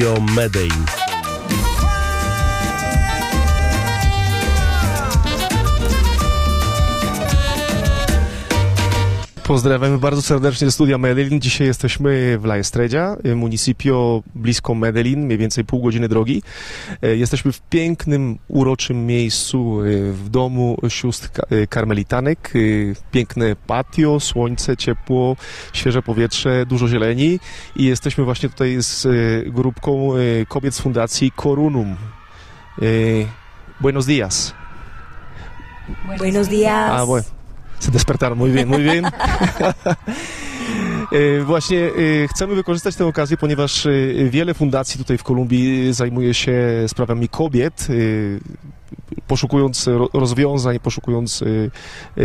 [0.00, 1.09] Radio Medei.
[9.50, 11.40] Pozdrawiamy bardzo serdecznie ze studia Medellin.
[11.40, 16.42] Dzisiaj jesteśmy w La Estrella, municipio blisko Medellin, mniej więcej pół godziny drogi.
[17.02, 22.52] E, Jesteśmy w pięknym, uroczym miejscu e, w domu sióstr e, karmelitanek.
[23.10, 25.36] Piękne patio, słońce, ciepło,
[25.72, 27.40] świeże powietrze, dużo zieleni
[27.76, 29.06] i jesteśmy właśnie tutaj z
[29.54, 30.10] grupką
[30.48, 31.96] kobiet z fundacji Corunum.
[33.80, 34.54] Buenos días.
[36.18, 36.90] Buenos días.
[36.90, 37.39] A, bueno.
[37.80, 39.04] Se despertaron, muy bien, muy bien.
[41.12, 41.78] E, Właśnie
[42.24, 43.90] e, chcemy wykorzystać tę okazję, ponieważ e,
[44.30, 47.94] wiele fundacji tutaj w Kolumbii zajmuje się sprawami kobiet, e,
[49.26, 52.24] poszukując ro- rozwiązań, poszukując e, e,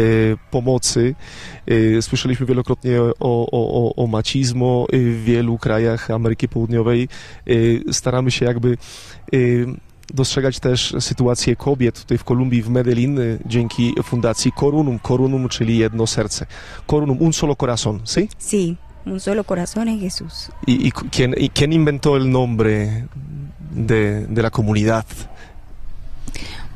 [0.52, 1.16] pomocy.
[1.98, 3.14] E, Słyszeliśmy wielokrotnie o,
[3.52, 7.08] o, o, macizmo e, w wielu krajach Ameryki Południowej.
[7.48, 8.78] E, Staramy się jakby
[9.34, 9.38] e,
[10.14, 15.00] dostrzegać też sytuację kobiet tutaj w Kolumbii, w Medellin, y, dzięki fundacji Corunum.
[15.00, 16.46] Corunum, czyli jedno serce.
[16.88, 18.30] Corunum, un solo corazón, ¿sí?
[18.38, 20.50] Sí, un solo corazón en Jesús.
[20.68, 23.08] ¿Y, y quién, y quién inventó el nombre
[23.72, 25.06] de, de la comunidad?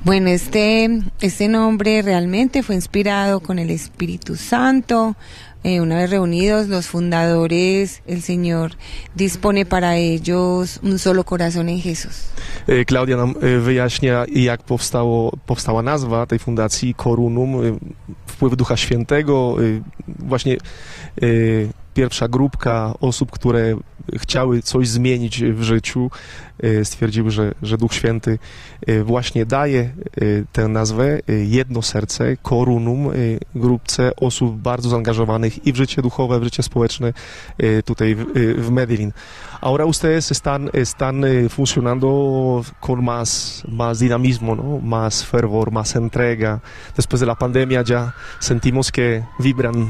[0.01, 5.15] Bueno, este, este nombre realmente fue inspirado con el Espíritu Santo.
[5.63, 8.71] Eh, una vez reunidos los fundadores, el Señor
[9.13, 12.29] dispone para ellos un solo corazón en Jesús.
[12.67, 17.79] Y, Klaudia nam y, wyjaśnia, jak powstało, powstała nazwa tej fundacji Corunum, y,
[18.27, 19.81] wpływ Ducha Świętego, y,
[20.19, 20.57] właśnie
[21.23, 21.69] y,
[21.99, 23.75] pierwsza grupka osób, które
[24.17, 26.11] chciały coś zmienić w życiu,
[26.63, 28.39] y, stwierdziły, że, że Duch Święty
[28.89, 29.89] y, właśnie daje
[30.21, 36.39] y, tę nazwę Jedno Serce, Corunum, y, grupce osób bardzo zaangażowanych i w życie duchowe,
[36.39, 37.13] w życie społeczne
[37.85, 38.25] tutaj w,
[38.57, 39.11] w Medellin.
[39.61, 44.79] Ahora ustedes están, están funcionando con más, más dinamismo, ¿no?
[44.79, 46.61] más fervor, más entrega.
[46.95, 49.89] Después de la pandemia ya sentimos que vibran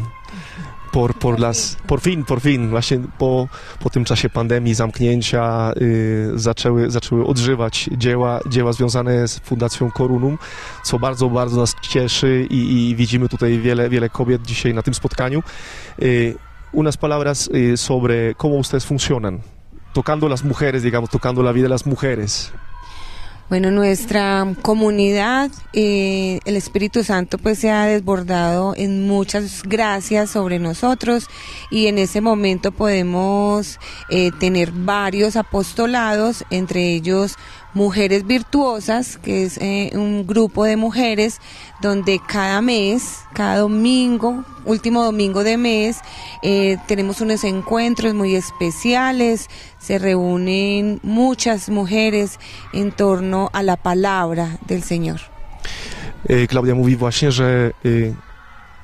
[0.91, 3.47] por, por las, por fin, por fin, właśnie po,
[3.79, 10.37] po tym czasie pandemii, zamknięcia y, zaczęły, zaczęły odżywać dzieła, dzieła związane z Fundacją Corunum,
[10.83, 14.93] co bardzo, bardzo nas cieszy i, i widzimy tutaj wiele, wiele kobiet dzisiaj na tym
[14.93, 15.43] spotkaniu.
[16.01, 16.35] Y,
[16.71, 19.41] unas palabras eh, sobre cómo ustedes funcionan,
[19.93, 22.51] tocando las mujeres, digamos, tocando la vida de las mujeres.
[23.49, 30.59] Bueno, nuestra comunidad, eh, el Espíritu Santo pues se ha desbordado en muchas gracias sobre
[30.59, 31.25] nosotros
[31.71, 33.79] y en ese momento podemos
[34.11, 37.37] eh, tener varios apostolados, entre ellos
[37.73, 41.39] Mujeres Virtuosas, que es eh, un grupo de mujeres
[41.81, 45.99] donde cada mes, cada domingo, último domingo de mes,
[46.41, 52.39] eh, tenemos unos encuentros muy especiales, se reúnen muchas mujeres
[52.73, 55.19] en torno a la palabra del Señor.
[56.27, 57.71] E, Klaudia mówi właśnie, że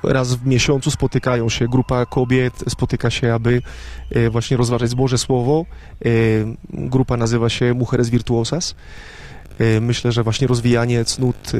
[0.02, 3.62] raz w miesiącu spotykają się, grupa kobiet spotyka się, aby
[4.10, 5.66] e, właśnie rozważać Boże Słowo.
[6.04, 6.08] E,
[6.70, 8.74] Grupa nazywa się Mujeres Virtuosas.
[9.58, 11.52] E, Myślę, że właśnie rozwijanie cnót,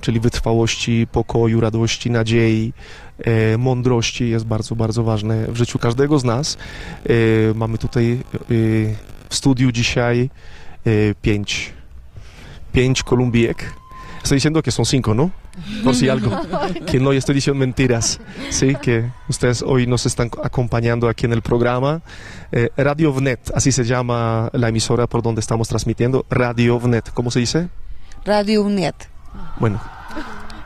[0.00, 2.72] czyli wytrwałości, pokoju, radości, nadziei,
[3.58, 6.58] mądrości jest bardzo, bardzo ważne w życiu każdego z nas.
[7.54, 8.18] Mamy tutaj
[9.28, 10.30] w studiu dzisiaj
[11.22, 11.72] pięć,
[12.72, 13.72] pięć Kolumbijek.
[14.22, 15.32] Estoy diciendo que son cinco, ¿no?
[15.82, 16.30] Por si algo.
[16.86, 18.20] Que no estoy diciendo mentiras.
[18.50, 22.02] Sí, que ustedes hoy nos están acompañando aquí en el programa.
[22.52, 26.26] Eh, Radio VNET, así se llama la emisora por donde estamos transmitiendo.
[26.30, 27.68] Radio VNET, ¿cómo se dice?
[28.24, 28.94] Radio UNED.
[29.58, 29.80] Bueno,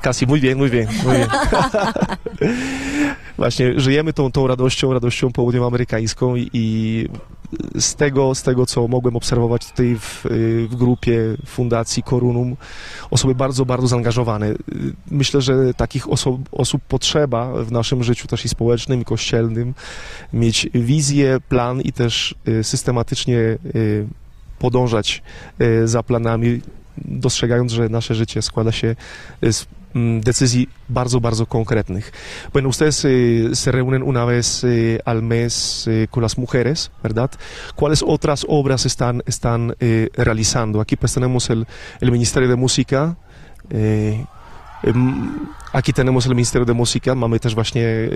[0.00, 1.28] casi muy bien, muy bien, muy bien.
[3.36, 7.08] Właśnie żyjemy tą, tą radością, radością południowoamerykańską i, i
[7.78, 12.56] z tego, z tego, co mogłem obserwować tutaj w, y, w grupie Fundacji Corunum,
[13.10, 14.46] osoby bardzo, bardzo zaangażowane.
[14.46, 14.56] Y,
[15.10, 19.74] Myślę, że takich oso, osób potrzeba w naszym życiu też i społecznym, i kościelnym,
[20.32, 23.58] mieć wizję, plan i też y, systematycznie
[24.58, 25.22] podążać
[25.84, 26.60] za planami,
[26.98, 28.96] dostrzegając, że nasze życie składa się
[29.42, 32.12] z decyzji bardzo, bardzo konkretnych.
[32.52, 37.30] Bueno, ustedes eh, se reúnen una vez eh, al mes eh, con las mujeres, ¿verdad?
[37.76, 40.80] ¿Cuáles otras obras están, están eh, realizando?
[40.80, 41.66] Aquí pues tenemos el,
[42.00, 43.16] el Ministerio de Música.
[43.70, 44.24] eh,
[45.72, 48.08] Aquí tenemos el Ministerio de Música, mamy też właśnie e,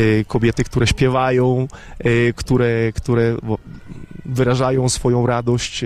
[0.00, 1.68] e, kobiety, które śpiewają,
[2.36, 3.36] które, które
[4.24, 5.84] wyrażają swoją radość,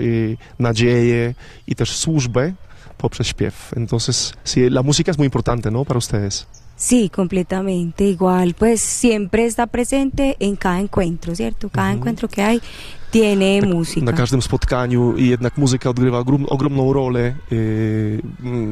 [0.59, 1.33] nadzieję
[1.67, 2.53] i też służbę
[2.97, 3.53] poprzez śpiew.
[3.75, 5.83] Entonces, sí, la música es muy importante, ¿no?
[5.83, 6.47] Para ustedes.
[6.77, 8.03] Sí, completamente.
[8.03, 11.69] Igual, pues siempre está presente en cada encuentro, ¿cierto?
[11.69, 12.61] Cada encuentro que hay
[13.11, 14.13] tiene na música.
[14.13, 18.21] każdym spotkaniu i jednak muzyka odgrywa ogrom, ogromną rolę y,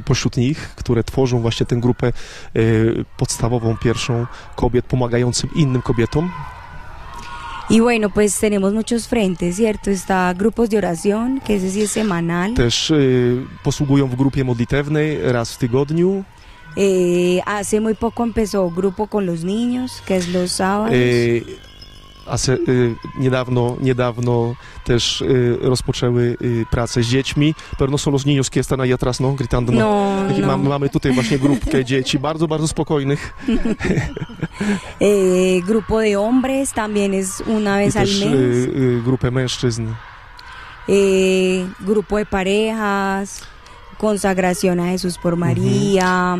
[0.06, 2.14] pośród nich, które tworzą właśnie tę grupę
[2.56, 6.32] y, podstawową, pierwszą kobiet pomagającym innym kobietom.
[7.70, 9.90] Y bueno, pues tenemos muchos frentes, ¿cierto?
[9.90, 12.54] Está grupos de oración, que ese sí es semanal.
[12.54, 16.24] Też y, posługują w grupie modlitewnej raz w tygodniu.
[16.76, 20.96] Eh, hace muy poco empezó grupo con los niños, que es los sábados.
[20.96, 21.44] Y,
[22.28, 27.56] a se, y, niedawno, niedawno też y, rozpoczęły y, pracę z dziećmi.
[27.78, 29.34] Pewno są los niños que están ahí atrás, no?
[29.34, 29.72] Gritando.
[29.72, 29.80] no?
[29.80, 30.48] no, no.
[30.48, 33.34] Mamy, mamy tutaj właśnie grupkę dzieci, bardzo, bardzo spokojnych.
[35.00, 38.32] Eh, grupo de hombres también es una I vez al też mes.
[38.34, 39.88] y, grupę mężczyzn.
[40.88, 43.42] Eh, grupo de parejas,
[43.98, 46.38] consagración a Jesús por María.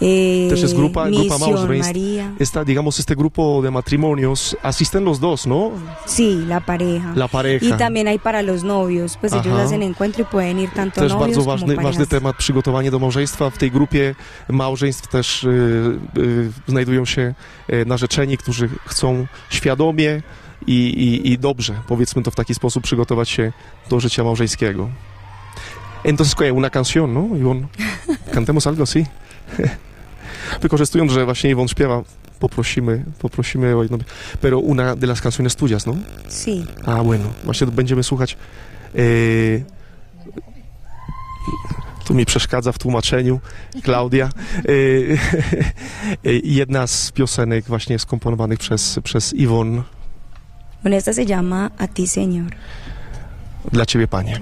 [0.00, 1.86] Eh, jest grupa- grupa małżeństw.
[1.86, 2.32] María.
[2.38, 5.70] Esta, digamos, este grupo de matrimonios, asisten los dos, ¿no?
[6.06, 7.12] Sí, la pareja.
[7.16, 7.66] La pareja.
[7.66, 9.64] Y también hay para los novios, pues ellos Ajá.
[9.64, 12.98] hacen encuentro y pueden ir tanto Też novios bardzo como ważny, ważny temat, przygotowanie do
[12.98, 13.50] małżeństwa.
[13.50, 14.14] W tej grupie
[14.48, 15.48] małżeństw też y,
[16.18, 17.34] y, znajdują się
[17.72, 20.22] y, narzeczeni, którzy chcą świadomie
[20.66, 23.52] i, i, i dobrze, powiedzmy to w taki sposób, przygotować się
[23.90, 24.88] do życia małżeńskiego.
[26.04, 26.52] Entonces, ¿qué?
[26.52, 27.66] Una canción, ¿no, Iwon?
[28.34, 29.04] Cantemos algo así.
[30.62, 32.02] Wykorzystując, że właśnie Iwon śpiewa,
[32.38, 33.98] poprosimy, poprosimy o jedno...
[34.40, 35.96] Pero una de las canciones tuyas, ¿no?
[36.28, 36.64] Sí.
[36.86, 38.36] A, bueno, właśnie będziemy słuchać.
[38.94, 38.98] E,
[42.04, 43.40] tu mi przeszkadza w tłumaczeniu
[43.82, 44.24] Klaudia.
[44.24, 44.70] E,
[46.30, 49.82] e, jedna z piosenek właśnie skomponowanych przez, przez Iwon.
[50.82, 52.50] Bueno, esta se llama A ti, Señor.
[53.72, 54.40] Dla ciebie, panie.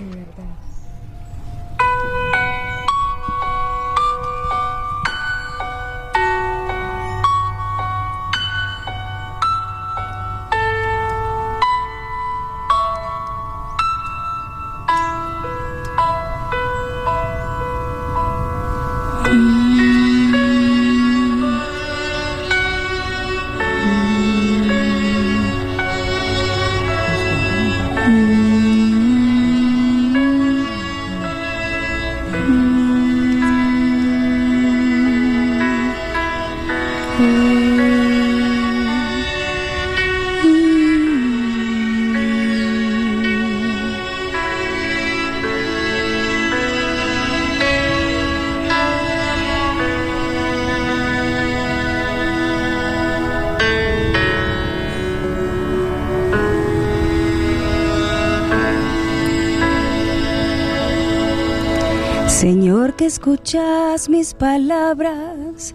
[62.86, 65.74] Señor, que escuchas mis palabras,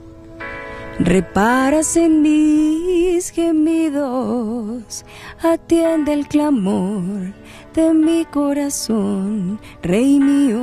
[0.98, 5.04] reparas en mis gemidos,
[5.44, 7.34] atiende el clamor
[7.74, 10.62] de mi corazón, Rey mío,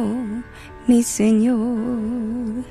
[0.87, 2.65] mi Señor.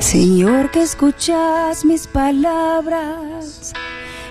[0.00, 3.72] Señor, que escuchas mis palabras,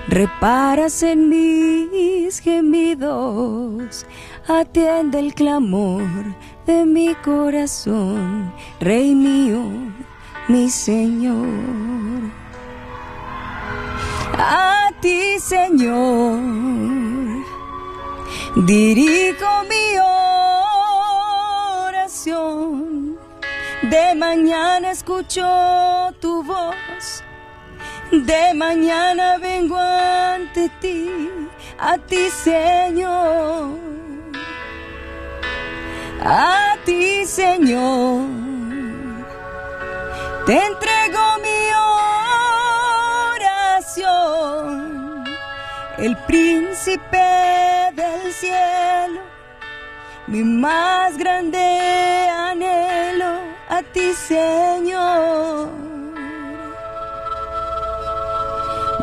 [0.10, 4.06] reparas en mis gemidos,
[4.48, 6.04] atiende el clamor
[6.66, 9.64] de mi corazón, Rey mío,
[10.48, 12.32] mi Señor.
[14.38, 16.40] A ti, Señor,
[18.56, 20.00] dirijo mi
[21.84, 23.18] oración.
[23.84, 25.44] De mañana escucho
[26.20, 27.24] tu voz.
[28.12, 31.10] De mañana vengo ante ti,
[31.80, 33.81] a ti Señor.
[36.24, 38.22] A ti Señor.
[40.46, 41.60] Te entrego mi
[43.90, 45.24] oración.
[45.98, 47.18] El príncipe
[47.96, 49.22] del cielo.
[50.28, 55.70] Mi más grande anhelo a ti Señor.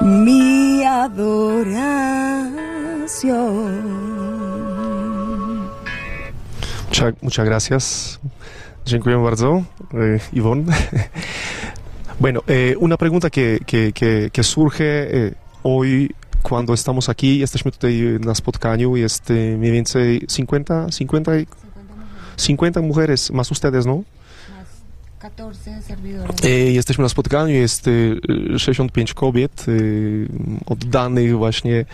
[0.03, 2.19] Mi adoración.
[7.23, 8.19] Muchas, gracias.
[8.87, 9.63] Dziękuję bardzo,
[9.95, 10.73] eh, Ivonne.
[12.21, 13.59] bueno, eh, una pregunta que,
[14.33, 16.11] que, surge eh, hoy
[16.43, 21.47] cuando estamos aquí, jesteśmy tutaj na spotkaniu, jest mniej więcej 50, 50,
[22.37, 24.05] 50 mujeres, más ustedes, ¿no?
[25.19, 26.45] 14 servidores.
[26.45, 28.21] E, Jesteśmy na spotkaniu, jest y,
[28.59, 30.29] 65 kobiet y,
[30.67, 31.85] oddanych właśnie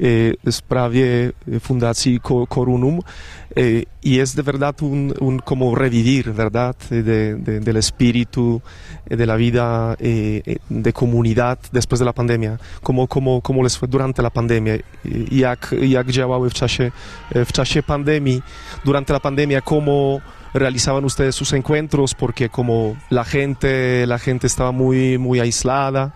[0.00, 3.00] y, sprawie Fundacji Co- Corunum.
[3.56, 6.74] Y, Y es de verdad un, un como revivir, ¿verdad?
[6.90, 7.02] De,
[7.36, 8.60] de- del espíritu
[9.10, 12.58] eh, de la vida eh, eh, de comunidad después de la pandemia.
[12.82, 14.76] ¿Cómo, cómo, cómo les fue durante la pandemia?
[14.76, 14.82] Y-
[15.30, 16.90] Jak, jak działały w czasie,
[17.34, 18.42] eh, w czasie pandemii?
[18.84, 20.20] Durante la pandemia, ¿cómo
[20.54, 22.14] realizaban ustedes sus encuentros?
[22.14, 26.14] Porque como la gente, la gente estaba muy, muy aislada,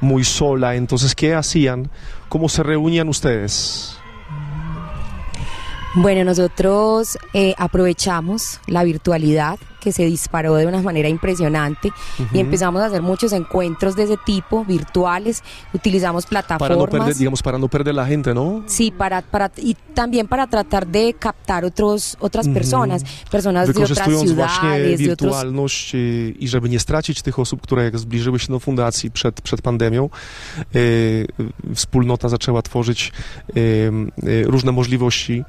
[0.00, 1.90] muy sola, entonces, ¿qué hacían?
[2.28, 3.98] ¿Cómo se reunían ustedes?
[5.94, 11.92] Bueno, nosotros eh, aprovechamos la virtualidad que se disparó de una manera impresionante
[12.32, 16.90] y empezamos a hacer muchos encuentros de ese tipo, virtuales, utilizamos Para no plataformas.
[16.90, 18.64] perder, digamos, para no perder la gente, ¿no?
[18.66, 24.08] Sí, para, para, y también para tratar de captar otros, otras personas, personas de otras
[24.08, 25.94] ciudades, de otros...
[26.40, 30.10] i żeby nie stracić tych osób, które jak zbliżyły się do fundacji przed, przed pandemią,
[30.74, 30.78] y,
[31.70, 33.12] y, wspólnota zaczęła tworzyć
[33.56, 33.60] y,
[34.24, 35.44] y, różne możliwości,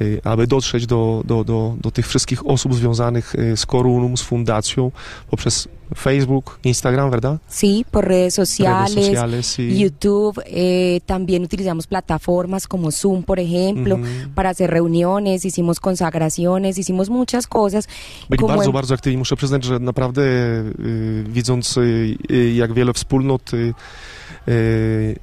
[0.00, 4.22] y, aby dotrzeć do, do, do, do tych wszystkich osób związanych y, z Korunum, z
[4.22, 4.92] fundacją
[5.30, 7.38] poprzez Facebook, Instagram, ¿verdad?
[7.48, 9.78] Sí, por redes sociales, Redes sociales y...
[9.78, 14.30] YouTube, eh, también utilizamos plataformas como Zoom, por ejemplo, Mhm.
[14.34, 17.88] para hacer reuniones, hicimos consagraciones, hicimos muchas cosas.
[18.30, 19.16] Byli como bardzo, en- bardzo aktywni.
[19.18, 23.50] Muszę przyznać, że naprawdę y, widząc y, y, jak wiele wspólnot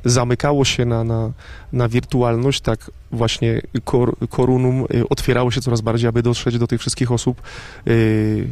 [0.05, 1.31] zamykało się na, na,
[1.73, 6.79] na wirtualność, tak właśnie kor, Korunum y, otwierało się coraz bardziej, aby dotrzeć do tych
[6.79, 7.41] wszystkich osób,
[7.87, 8.47] y,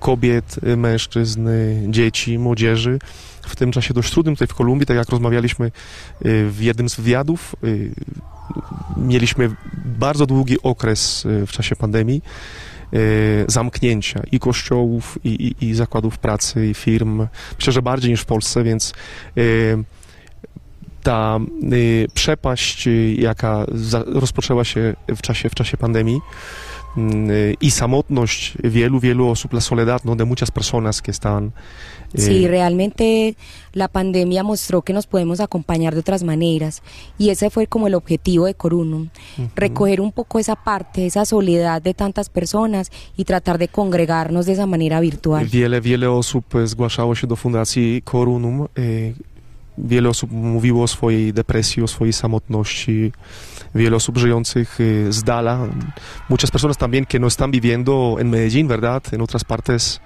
[0.00, 2.98] kobiet, y, mężczyzn, y, dzieci, młodzieży.
[3.42, 5.70] W tym czasie dość trudnym tutaj w Kolumbii, tak jak rozmawialiśmy y,
[6.50, 7.90] w jednym z wywiadów, y,
[8.96, 9.50] mieliśmy
[9.84, 12.22] bardzo długi okres y, w czasie pandemii
[13.46, 17.26] zamknięcia i kościołów, i, i, i zakładów pracy, i firm.
[17.58, 18.92] Myślę, że bardziej niż w Polsce, więc
[19.36, 19.42] e,
[21.02, 23.66] ta e, przepaść, jaka
[24.06, 26.20] rozpoczęła się w czasie, w czasie pandemii
[27.60, 31.50] i samotność wielu, wielu osób, la soledad no, de muchas personas que estaban e,
[32.14, 33.36] Sí, realmente
[33.72, 36.82] la pandemia mostró que nos podemos acompañar de otras maneras
[37.18, 39.48] y ese fue como el objetivo de Corunum, ujú.
[39.56, 44.52] recoger un poco esa parte, esa soledad de tantas personas y tratar de congregarnos de
[44.52, 45.46] esa manera virtual.
[45.46, 48.68] Wiele, wiele osób zgłaszało się do Fundacji Corunum.
[49.78, 53.12] Wiele osób mówiło o swojej depresji, o swojej samotności.
[53.74, 55.68] Wiele osób żyjących e, z dala.
[56.28, 59.02] Muchas personas también que no están viviendo en Medellín, ¿verdad?
[59.12, 60.00] En otras partes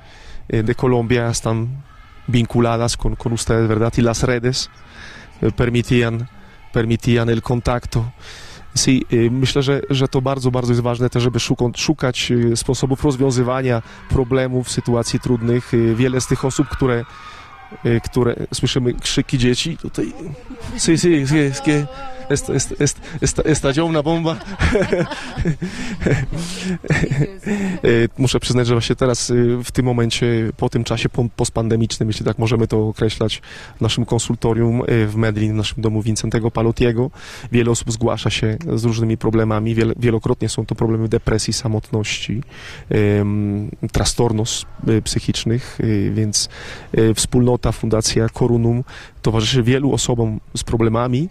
[0.48, 1.68] eh, de Colombia están
[2.26, 3.92] vinculadas con, con ustedes, ¿verdad?
[3.96, 4.70] Y las redes
[5.42, 6.28] eh, permitían,
[6.72, 8.12] permitían el contacto.
[8.76, 11.38] Sí, y myślę, że, że to bardzo, bardzo jest ważne też, żeby
[11.76, 15.74] szukać y, sposobów rozwiązywania problemów, sytuacji trudnych.
[15.74, 17.04] Y, Wiele z tych osób, które,
[17.86, 20.12] y, które słyszymy krzyki dzieci, tutaj...
[20.76, 21.86] Sí, sí, sí, es que
[22.30, 24.36] est, est, est, est, estalló una bomba.
[27.84, 32.08] Y, Muszę przyznać, że właśnie teraz y, w tym momencie, po tym czasie po- postpandemicznym,
[32.08, 33.42] jeśli tak możemy to określać,
[33.76, 37.10] w naszym konsultorium y, w Medellin, w naszym domu Wincentego Palotiego,
[37.52, 39.76] wiele osób zgłasza się z różnymi problemami.
[39.96, 42.42] Wielokrotnie są to problemy depresji, samotności,
[43.92, 44.66] trastornos
[45.04, 45.78] psychicznych,
[46.10, 46.48] więc
[47.14, 48.84] wspólnota, fundacja Corunum
[49.22, 51.28] towarzyszy wielu osobom z problemami.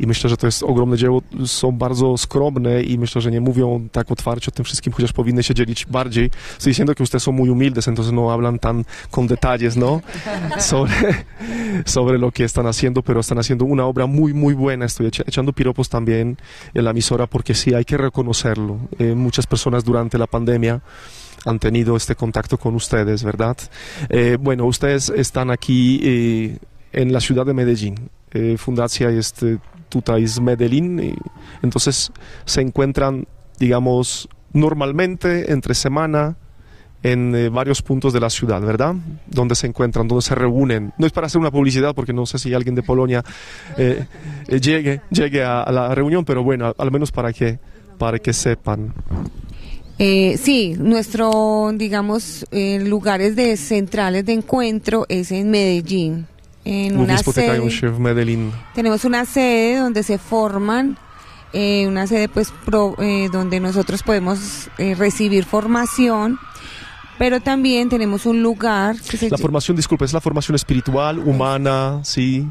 [0.00, 1.22] I myślę, że to jest ogromne dzieło.
[1.46, 5.42] Są bardzo skromne i myślę, że nie mówią tak otwarcie o tym wszystkim, chociaż powinny
[5.42, 6.30] się dzielić bardziej.
[6.58, 10.00] Estoy diciendo que ustedes son muy humildes, entonces no hablan tan con detalles, ¿no?
[10.58, 11.24] Sobre,
[11.84, 14.84] sobre lo que están haciendo, pero están haciendo una obra muy, muy buena.
[14.86, 16.38] Estoy echa- echando piropos también
[16.74, 18.78] en la emisora porque sí, hay que reconocerlo.
[18.98, 20.80] Eh, muchas personas durante la pandemia
[21.46, 23.56] han tenido este contacto con ustedes, ¿verdad?
[24.08, 26.58] Eh, bueno, ustedes están aquí eh,
[26.92, 28.10] en la ciudad de Medellín.
[28.32, 29.10] Eh, Fundacja
[29.90, 31.14] tutaj z Medellín, y
[31.62, 32.10] entonces
[32.46, 33.26] se encuentran,
[33.58, 36.36] digamos, normalmente entre semana
[37.02, 38.94] en eh, varios puntos de la ciudad, ¿verdad?
[39.26, 40.92] Donde se encuentran, donde se reúnen.
[40.98, 43.24] No es para hacer una publicidad, porque no sé si alguien de Polonia
[43.76, 44.06] eh,
[44.48, 47.58] eh, llegue, llegue a, a la reunión, pero bueno, al menos para que,
[47.98, 48.94] para que sepan.
[50.02, 56.26] Eh, sí, nuestro, digamos, eh, lugares de centrales de encuentro es en Medellín.
[56.64, 57.60] En una sede,
[57.98, 58.52] Medellín.
[58.74, 60.98] tenemos una sede donde se forman,
[61.52, 66.38] eh, una sede pues pro- eh, donde nosotros podemos eh, recibir formación,
[67.18, 72.00] pero también tenemos un lugar que se La formación, disculpe, es la formación espiritual, humana,
[72.04, 72.46] sí,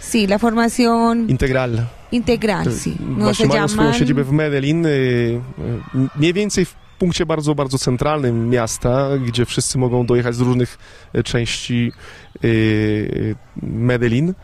[0.00, 1.88] sí, la formación integral.
[2.10, 2.96] integral, sí.
[3.00, 6.66] No se llaman w y, y, Mniej więcej
[7.02, 10.78] punkcie bardzo, bardzo centralnym miasta, gdzie wszyscy mogą dojechać z różnych
[11.12, 11.92] e, części
[12.34, 12.48] e,
[13.62, 14.34] Medellin.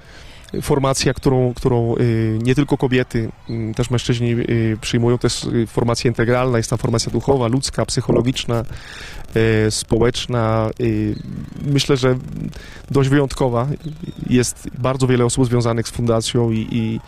[0.63, 1.99] Formacja, którą, którą e,
[2.43, 3.29] nie tylko kobiety,
[3.77, 4.37] też mężczyźni e,
[4.81, 8.65] przyjmują, to jest e, formacja integralna, jest tam formacja duchowa, ludzka, psychologiczna,
[9.35, 10.71] e, społeczna.
[10.81, 10.85] e,
[11.73, 12.19] Myślę, że
[12.91, 13.69] dość wyjątkowa.
[14.31, 17.01] Jest bardzo wiele osób związanych z fundacją i, i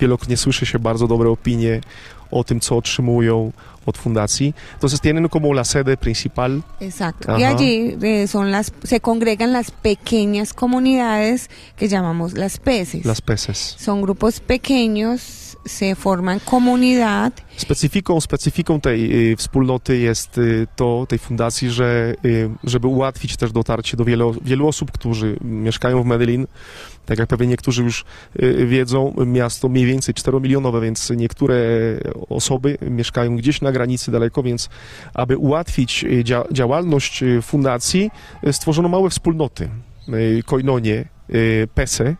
[0.00, 1.80] wielokrotnie słyszy się bardzo dobre opinie
[2.30, 3.52] o tym, co otrzymują
[3.86, 4.54] od fundacji.
[4.74, 6.62] Entonces tienen como la sede principal.
[6.80, 7.38] Exacto.
[7.38, 7.54] Y Ajá.
[7.54, 13.04] allí eh, son las, se congregan las pequeñas comunidades que llamamos las peces.
[13.04, 13.76] Las Peces.
[13.78, 17.42] Son grupos pequeños, se forman comunidad.
[17.56, 23.52] Specyfiką, specyfiką tej y, wspólnoty jest y, to, tej fundacji, że y, żeby ułatwić też
[23.52, 26.46] dotarcie do wielu, wielu osób, którzy mieszkają w Medellin,
[27.08, 28.04] tak jak pewnie niektórzy już
[28.42, 31.56] y, wiedzą, miasto mniej więcej 4-milionowe, więc niektóre
[32.28, 34.68] osoby mieszkają gdzieś na granicy daleko, więc
[35.14, 38.10] aby ułatwić y, dzia działalność y, fundacji,
[38.52, 39.68] stworzono małe wspólnoty,
[40.44, 41.08] koinonie,
[41.74, 42.16] PESE,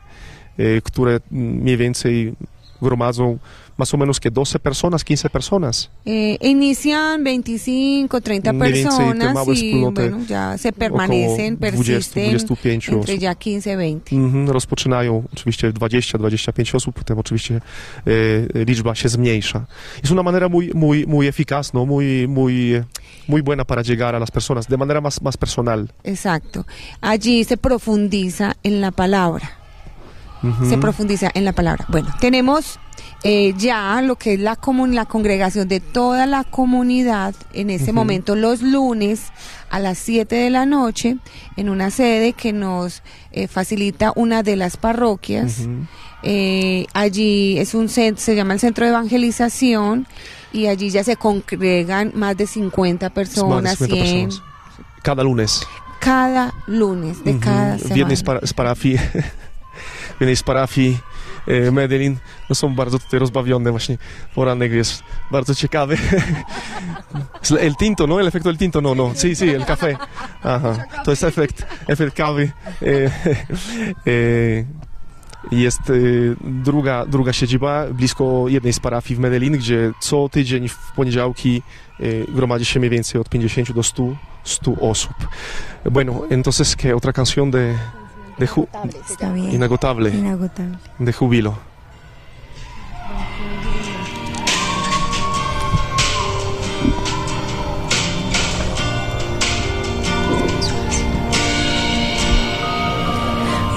[0.84, 2.34] które mm, mniej więcej
[2.82, 3.38] gromadzą
[3.78, 5.88] más o menos que 12 personas, 15 personas.
[6.04, 11.56] Eh, inician 25, 30 Mniej więcej te personas y bueno, ya se permanecen, około 20,
[11.58, 13.20] persisten 25 entre osób.
[13.20, 14.16] ya 15, 20.
[14.16, 17.60] Mhm, rozpoczynają oczywiście 20-25 osób, potem oczywiście
[18.06, 19.66] e, liczba się zmniejsza.
[20.02, 21.86] Es una manera muy, muy, muy eficaz, ¿no?
[21.86, 22.82] muy, muy,
[23.28, 25.88] muy buena para llegar a las personas, de manera más, más personal.
[26.04, 26.64] Exacto.
[27.00, 29.58] Allí se profundiza en la palabra.
[30.68, 31.84] Se profundiza en la palabra.
[31.88, 32.78] Bueno, tenemos
[33.24, 37.92] eh, ya lo que es la, comun- la congregación de toda la comunidad en ese
[37.92, 39.32] momento los lunes
[39.70, 41.16] a las 7 de la noche
[41.56, 43.02] en una sede que nos
[43.32, 45.62] eh, facilita una de las parroquias.
[46.22, 50.06] Eh, allí es un centro, se llama el Centro de Evangelización
[50.52, 54.42] y allí ya se congregan más de 50 Es más de personas, 50 100, personas.
[55.02, 55.66] Cada lunes.
[56.00, 58.14] cada lunes de cada semana.
[58.16, 58.96] Z, para, z parafii,
[60.18, 60.98] w jednej z parafii
[61.46, 62.16] e, Medellin
[62.48, 63.98] no są bardzo tutaj rozbawione właśnie.
[64.34, 65.96] Poranek jest bardzo ciekawy.
[67.60, 68.20] El tinto, ¿no?
[68.20, 69.14] El efecto del tinto, no, no.
[69.14, 69.96] Sí, sí, el café.
[70.42, 70.84] Aha.
[71.04, 72.50] To jest efekt, efekt kawy.
[72.82, 72.86] E,
[74.06, 74.64] e,
[75.52, 75.80] jest
[76.44, 81.62] druga, druga siedziba blisko jednej z parafii w Medellin, gdzie co tydzień w poniedziałki
[82.28, 85.14] gromadzi się mniej więcej od 50 do 100, 100 osób.
[85.90, 87.74] Bueno, entonces, ¿qué otra canción de,
[88.38, 88.68] de ju-
[89.10, 89.52] Está bien.
[89.52, 90.78] Inagotable, Inagotable.
[90.98, 91.58] de júbilo?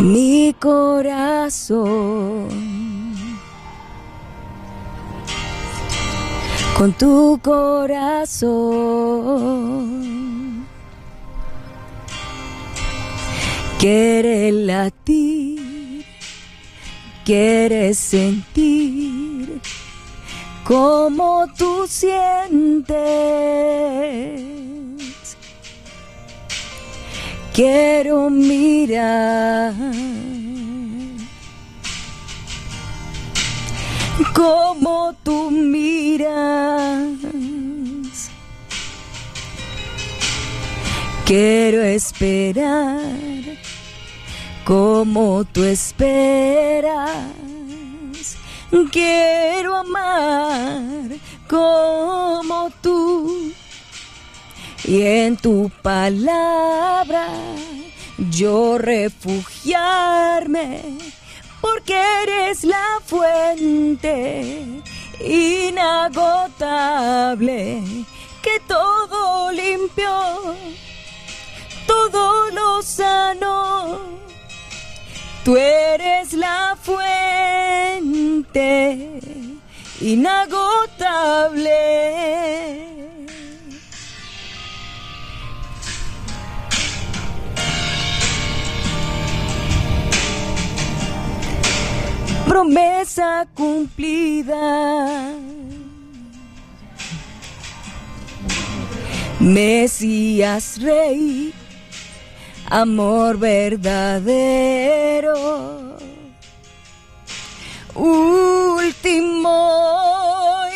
[0.02, 2.48] Mi corazón
[6.78, 8.50] con tu corazón
[13.82, 16.06] quiere latir,
[17.26, 19.60] quiere sentir
[20.64, 22.94] como tú sientes.
[27.56, 29.74] Quiero mirar
[34.32, 37.18] como tú miras.
[41.26, 43.31] Quiero esperar
[44.66, 47.28] como tú esperas.
[48.92, 50.82] Quiero amar
[51.48, 53.54] como tú
[54.84, 57.28] y en tu palabra
[58.30, 60.98] yo refugiarme,
[61.60, 64.82] porque eres la fuente
[65.24, 67.84] inagotable
[68.42, 70.56] que todo limpió,
[71.88, 74.00] todo lo sanó.
[75.44, 77.10] Tú eres la fuente
[80.00, 82.12] inagotable.
[92.62, 95.34] promesa cumplida.
[99.40, 101.52] Mesías Rey,
[102.72, 103.98] amor verdadero,
[107.96, 109.50] último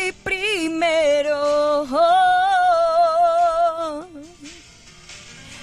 [0.05, 1.87] y primero.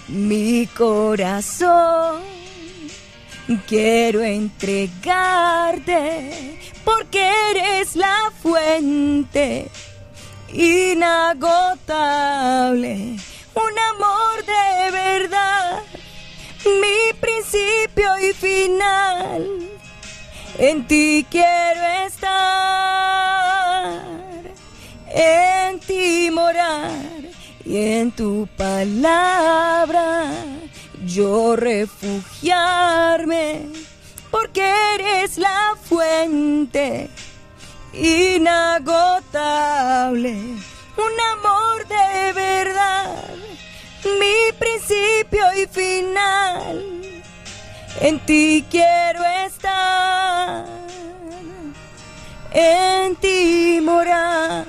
[0.09, 2.23] Mi corazón
[3.67, 5.91] quiero entregarte
[6.85, 9.71] porque eres la fuente
[10.53, 11.67] inagotable,
[13.55, 15.83] un amor de verdad,
[16.65, 19.69] mi principio y final.
[20.59, 22.33] En ti quiero estar,
[25.09, 26.91] en ti morar.
[27.65, 30.33] Y en tu palabra
[31.07, 33.69] yo refugiarme,
[34.31, 34.63] porque
[34.95, 37.09] eres la fuente
[37.93, 40.33] inagotable,
[40.97, 43.35] un amor de verdad,
[44.05, 46.85] mi principio y final.
[48.01, 50.65] En ti quiero estar,
[52.53, 54.65] en ti morar.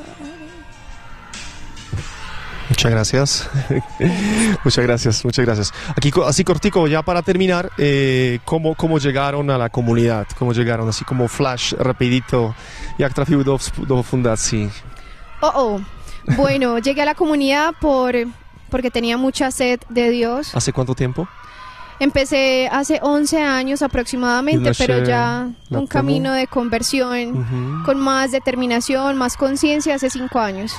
[2.70, 3.50] Muchas gracias.
[4.64, 5.74] muchas gracias, muchas gracias.
[5.96, 10.28] Aquí, así cortico, ya para terminar, eh, ¿cómo, ¿cómo llegaron a la comunidad?
[10.38, 10.90] ¿Cómo llegaron?
[10.90, 12.56] Así como flash, rapidito,
[12.98, 14.70] jak trafiły do, wsp- do fundacji?
[15.42, 15.82] Oh, oh.
[16.36, 18.16] Bueno, llegué a la comunidad por,
[18.74, 20.56] porque tenía mucha sed de Dios.
[20.56, 21.28] ¿Hace cuánto tiempo?
[22.00, 29.38] Empecé hace 11 años aproximadamente, pero ya un camino de conversión con más determinación, más
[29.38, 30.74] conciencia hace 5 años.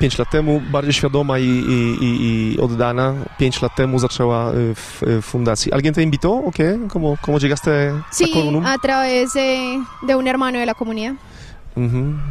[0.00, 2.10] Pięć lat temu, bardziej świadoma i, i, i,
[2.54, 5.72] i oddana, pięć lat temu zaczęła w y, fundacji.
[5.72, 6.78] ¿Alguien te invitó o qué?
[6.88, 8.64] ¿Cómo, cómo llegaste a Sí, Corunum?
[8.64, 11.14] a través de, de un hermano de la comunidad.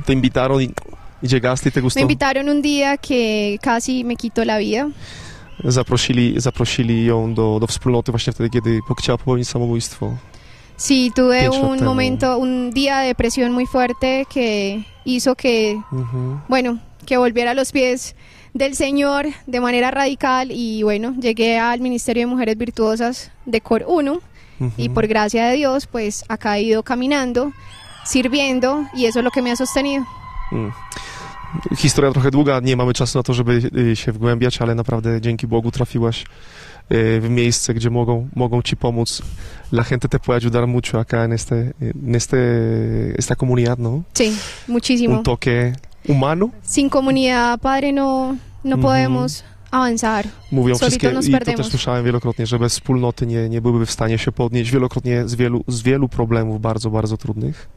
[0.05, 0.73] Te invitaron y,
[1.21, 1.99] y llegaste y te gustó.
[1.99, 4.89] Me invitaron un día que casi me quitó la vida.
[5.69, 10.13] Zaprosili, zaprosili ją do, do wspólnoty właśnie wtedy, kiedy chciała popełnić samobójstwo.
[10.77, 16.39] Sí, tuve un momento, un día de depresión muy fuerte que hizo que Mhm.
[16.47, 18.15] bueno, que volviera a los pies
[18.55, 23.83] del Señor de manera radical y bueno, llegué al Ministerio de Mujeres Virtuosas de Cor
[23.87, 24.21] 1
[24.77, 24.93] y Mhm.
[24.93, 27.51] por gracia de Dios pues acá he ido caminando,
[28.05, 30.05] sirviendo y eso es lo que me ha sostenido.
[30.51, 30.71] Mm.
[31.77, 35.47] Historia trochę długa, nie mamy czasu na to, żeby y, się wgłębiać, ale naprawdę dzięki
[35.47, 39.21] Bogu trafiłaś y, w miejsce, gdzie mogą, mogą ci pomóc.
[39.71, 42.37] La gente te puede ayudar mucho acá en, este, en este,
[43.17, 44.03] esta comunidad, ¿no?
[44.13, 44.31] Sí,
[44.67, 45.17] muchísimo.
[45.17, 45.73] Un toque
[46.07, 50.25] humano, Sin comunidad, Padre, no, no podemos avanzar.
[50.51, 51.61] mówią Solitos wszystkie, nos i to perdemos.
[51.61, 55.35] też słyszałem wielokrotnie, że bez wspólnoty nie, nie byłyby w stanie się podnieść wielokrotnie z
[55.35, 57.69] wielu, z wielu problemów bardzo, bardzo trudnych.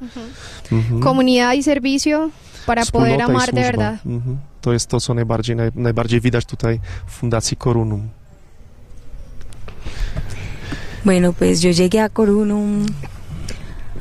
[0.72, 1.00] Mhm.
[1.00, 2.30] Comunidad y servicio
[2.66, 3.94] para poder amar de verdad.
[4.04, 4.38] Mhm.
[4.60, 8.08] To jest to, co najbardziej, naj, najbardziej widać tutaj w Fundacji Korunum.
[11.04, 12.86] Bueno, pues yo llegué a Corunum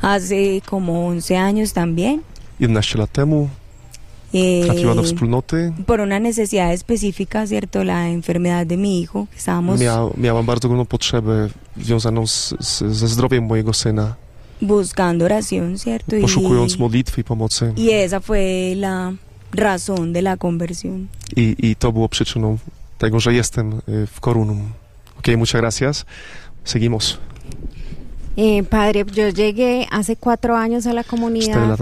[0.00, 2.22] hace como 11 años también.
[2.60, 3.48] 11 lat temu
[4.32, 5.72] eh, trafiła do wspólnoty.
[5.86, 7.84] por una necesidad específica, ¿cierto?
[7.84, 13.08] La enfermedad de mi hijo, estábamos Mia, miałam bardzo ogromną potrzebę związaną z, z, ze
[13.08, 14.14] zdrowiem mojego syna,
[14.62, 16.16] buscando oración, ¿cierto?
[16.20, 17.64] poszukując Y, modlitwy i pomocy.
[17.76, 19.12] y esa fue la
[19.52, 21.08] razón de la conversión.
[21.36, 22.58] I, I to było przyczyną
[22.98, 24.72] tego, że jestem w Korunum.
[25.18, 26.06] Ok, muchas gracias.
[26.64, 27.18] Seguimos.
[28.36, 31.78] Eh, padre, yo llegué hace cuatro años a la comunidad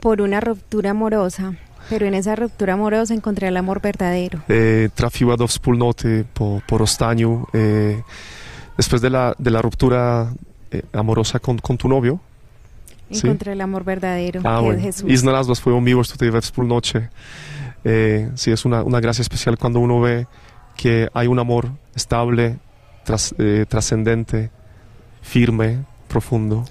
[0.00, 1.52] por una ruptura amorosa,
[1.90, 4.38] pero en esa ruptura amorosa encontré el amor verdadero.
[4.48, 7.46] eh, trafiła do wspólnoty po, po rozstaniu.
[7.52, 8.02] Eh,
[8.76, 10.32] después de la, de la ruptura
[10.72, 12.18] eh, amorosa con, con tu novio,
[13.10, 13.26] Sí.
[13.26, 14.78] Encontré el amor verdadero, Ah, que bueno.
[14.78, 15.10] es Jesús.
[15.10, 17.08] I znalazła swoją miłość tutaj we wspólnocie.
[17.84, 20.26] Eh, sí, es una, una gracia especial cuando uno ve
[20.76, 22.56] que hay un amor estable,
[23.06, 24.50] tras- eh, trascendente,
[25.22, 25.78] firme,
[26.08, 26.64] profundo.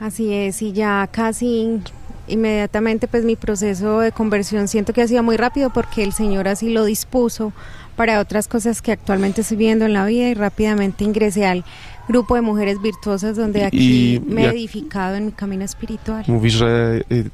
[0.00, 1.80] Así es, y ya casi
[2.28, 6.48] inmediatamente pues mi proceso de conversión siento que ha sido muy rápido porque el Señor
[6.48, 7.52] así lo dispuso
[7.96, 11.64] para otras cosas que actualmente estoy viendo en la vida y rápidamente ingresé al
[12.08, 16.24] grupo de mujeres virtuosas donde aquí Y- me jak- edificado en mi camino espiritual.
[16.26, 17.30] Mówi, że y,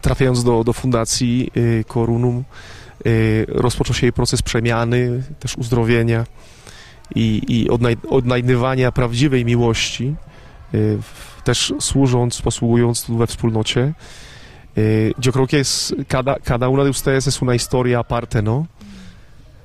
[0.00, 2.44] trafiając do, do fundacji y, Korunum,
[3.06, 6.24] y, rozpoczął się jej proces przemiany, też uzdrowienia
[7.14, 10.14] i, i odnaj, odnajdywania prawdziwej miłości,
[10.74, 13.92] y, w- też służąc, posługując we wspólnocie.
[14.76, 18.68] Eh, yo creo que es, cada, cada una de ustedes es una historia aparte, ¿no?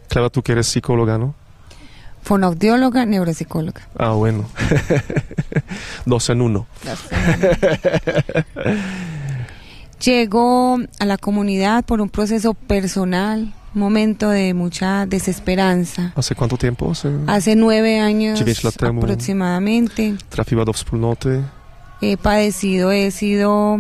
[0.10, 1.36] Clara, tú que eres psicóloga, ¿no?
[2.24, 3.82] Fonoaudióloga, neuropsicóloga.
[3.98, 4.50] Ah, bueno.
[6.06, 6.68] Dos en uno.
[10.04, 16.14] Llego a la comunidad por un proceso personal, un momento de mucha desesperanza.
[16.16, 16.94] ¿Hace cuánto tiempo
[17.28, 21.42] Hace nueve años aproximadamente trafiła do wspólnoty?
[22.02, 23.80] he padecido, he sido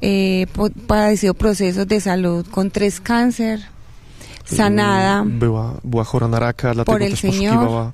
[0.00, 0.46] eh,
[0.86, 3.60] padecido procesos de salud con tres cáncer,
[4.44, 7.54] sanada Była, była chora na raka, dlatego por el też Señor.
[7.54, 7.92] poszukiwała,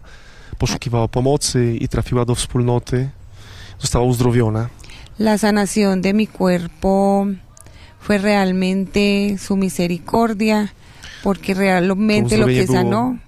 [0.59, 3.09] poszukiwała pomocy i trafiła do wspólnoty.
[3.79, 4.69] Została uzdrowiona.
[5.19, 7.27] la sanación de mi cuerpo
[8.01, 10.73] fue realmente su misericordia,
[11.23, 13.21] porque realmente lo que sanó alma.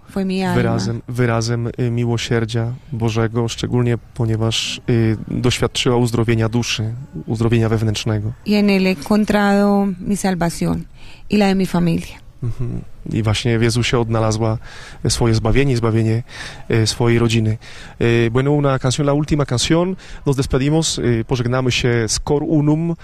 [0.54, 6.94] Wyrazem, wyrazem y, miłosierdzia Bożego, szczególnie ponieważ y, doświadczyła uzdrowienia duszy,
[7.26, 8.32] uzdrowienia wewnętrznego.
[8.46, 10.84] Y en él encontrado mi salvación
[11.30, 12.22] y la de mi familia.
[12.42, 12.80] Mhm.
[13.12, 14.58] I właśnie w Jezusie odnalazła
[15.08, 16.22] swoje zbawienie, zbawienie
[16.68, 17.58] e, swojej rodziny.
[18.30, 19.96] Bueno, una canción, la última canción.
[20.26, 22.94] Nos despedimos, pożegnamy się z Cor Unum,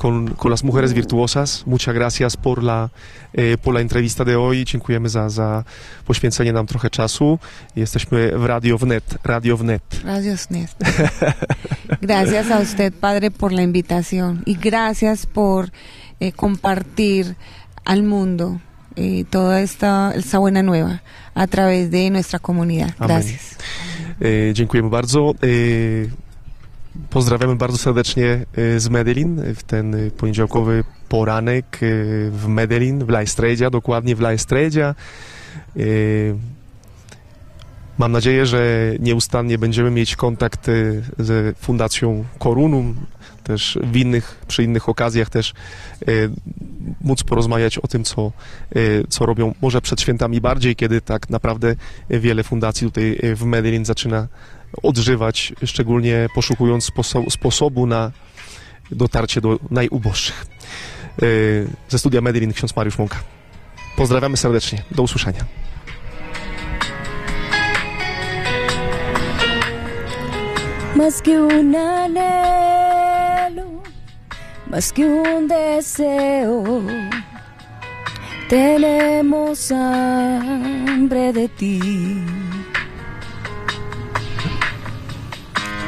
[0.00, 1.62] con, con las mujeres virtuosas.
[1.66, 2.90] Muchas gracias por la,
[3.34, 4.64] e, por la entrevista de hoy.
[4.64, 5.64] Dziękujemy za, za
[6.06, 7.38] poświęcenie nam trochę czasu.
[7.76, 9.18] Jesteśmy w Radio Wnet.
[9.24, 9.82] Radio Wnet.
[10.04, 10.76] Radio Wnet.
[12.02, 15.70] gracias a usted, Padre, por la invitación y gracias por
[16.20, 17.36] eh, compartir
[17.84, 18.58] al mundo
[18.96, 21.02] eh, toda esta, esta buena nueva
[21.34, 22.94] a través de nuestra comunidad.
[22.98, 23.58] Gracias.
[24.20, 25.34] E, dziękujemy bardzo.
[27.10, 31.78] Pozdrawiamy bardzo serdecznie e, z Medellin w ten e, poniedziałkowy poranek e,
[32.30, 33.20] w Medellin, w La
[33.70, 34.30] dokładnie w La
[37.98, 40.66] Mam nadzieję, że nieustannie będziemy mieć kontakt
[41.18, 42.94] z Fundacją Korunum,
[43.44, 45.54] też w innych, przy innych okazjach też
[47.00, 48.32] móc porozmawiać o tym, co,
[49.08, 51.74] co robią może przed świętami bardziej, kiedy tak naprawdę
[52.10, 54.28] wiele fundacji tutaj w Medellin zaczyna
[54.82, 58.10] odżywać, szczególnie poszukując sposo- sposobu na
[58.90, 60.46] dotarcie do najuboższych.
[61.22, 61.26] E,
[61.88, 63.16] Ze studia Medellin ksiądz Mariusz Mąka.
[63.96, 64.82] Pozdrawiamy serdecznie.
[64.90, 65.44] Do usłyszenia.
[71.50, 73.66] Un anhelo,
[74.70, 76.82] más que un deseo,
[78.48, 81.80] tenemos hambre de ti.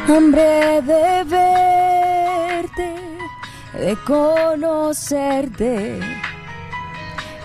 [0.08, 2.94] Hambre de verte,
[3.72, 6.00] de conocerte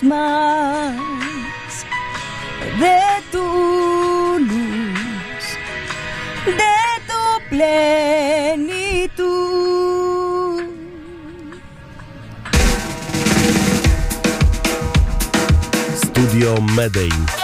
[0.04, 0.94] Más
[2.78, 3.00] de
[3.32, 5.44] tu luz,
[6.46, 6.76] de
[7.08, 7.74] tu plenitud.
[15.96, 17.43] Studio Medellin.